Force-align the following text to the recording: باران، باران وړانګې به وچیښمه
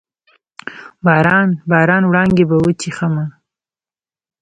باران، 1.05 1.49
باران 1.69 2.03
وړانګې 2.05 2.45
به 2.49 2.55
وچیښمه 2.65 3.25